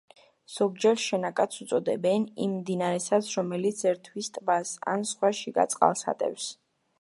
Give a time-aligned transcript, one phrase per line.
[0.51, 6.51] ზოგჯერ შენაკადს უწოდებენ იმ მდინარესაც, რომელიც ერთვის ტბას ან სხვა შიგა წყალსატევს.